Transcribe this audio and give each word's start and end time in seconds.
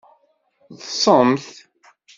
Ḍsemt! 0.77 1.47